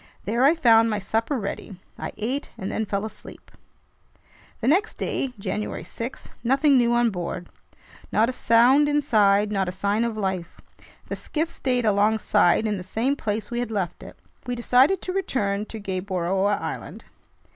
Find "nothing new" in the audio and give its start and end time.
6.43-6.91